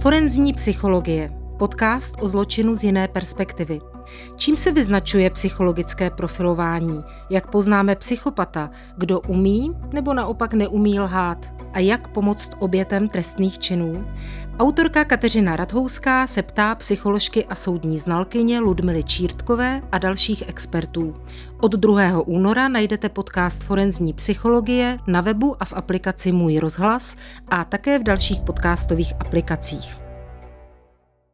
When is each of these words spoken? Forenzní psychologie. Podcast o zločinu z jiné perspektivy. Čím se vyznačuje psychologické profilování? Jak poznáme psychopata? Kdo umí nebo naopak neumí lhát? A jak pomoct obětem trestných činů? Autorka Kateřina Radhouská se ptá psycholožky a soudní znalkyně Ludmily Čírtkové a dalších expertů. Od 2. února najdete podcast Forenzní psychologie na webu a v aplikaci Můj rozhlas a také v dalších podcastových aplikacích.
Forenzní 0.00 0.52
psychologie. 0.52 1.30
Podcast 1.58 2.14
o 2.20 2.28
zločinu 2.28 2.74
z 2.74 2.84
jiné 2.84 3.08
perspektivy. 3.08 3.80
Čím 4.36 4.56
se 4.56 4.72
vyznačuje 4.72 5.30
psychologické 5.30 6.10
profilování? 6.10 7.04
Jak 7.30 7.50
poznáme 7.50 7.96
psychopata? 7.96 8.70
Kdo 8.96 9.20
umí 9.20 9.76
nebo 9.92 10.14
naopak 10.14 10.54
neumí 10.54 11.00
lhát? 11.00 11.59
A 11.72 11.78
jak 11.78 12.08
pomoct 12.08 12.50
obětem 12.58 13.08
trestných 13.08 13.58
činů? 13.58 14.06
Autorka 14.58 15.04
Kateřina 15.04 15.56
Radhouská 15.56 16.26
se 16.26 16.42
ptá 16.42 16.74
psycholožky 16.74 17.44
a 17.44 17.54
soudní 17.54 17.98
znalkyně 17.98 18.60
Ludmily 18.60 19.04
Čírtkové 19.04 19.82
a 19.92 19.98
dalších 19.98 20.48
expertů. 20.48 21.16
Od 21.60 21.72
2. 21.72 22.20
února 22.26 22.68
najdete 22.68 23.08
podcast 23.08 23.64
Forenzní 23.64 24.12
psychologie 24.12 24.98
na 25.06 25.20
webu 25.20 25.56
a 25.60 25.64
v 25.64 25.72
aplikaci 25.72 26.32
Můj 26.32 26.58
rozhlas 26.58 27.16
a 27.48 27.64
také 27.64 27.98
v 27.98 28.02
dalších 28.02 28.40
podcastových 28.40 29.12
aplikacích. 29.20 30.09